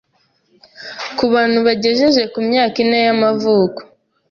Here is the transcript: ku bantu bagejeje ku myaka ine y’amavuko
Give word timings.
ku 1.17 1.23
bantu 1.33 1.59
bagejeje 1.67 2.21
ku 2.33 2.39
myaka 2.49 2.75
ine 2.83 2.99
y’amavuko 3.05 3.79